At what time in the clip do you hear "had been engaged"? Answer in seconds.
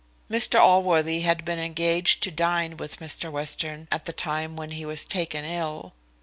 1.21-2.23